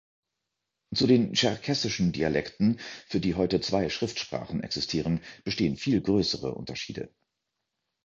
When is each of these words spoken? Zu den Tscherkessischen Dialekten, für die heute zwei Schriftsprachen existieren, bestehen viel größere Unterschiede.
Zu 0.95 1.05
den 1.05 1.33
Tscherkessischen 1.33 2.11
Dialekten, 2.11 2.79
für 3.05 3.19
die 3.19 3.35
heute 3.35 3.61
zwei 3.61 3.87
Schriftsprachen 3.87 4.63
existieren, 4.63 5.21
bestehen 5.43 5.77
viel 5.77 6.01
größere 6.01 6.55
Unterschiede. 6.55 7.13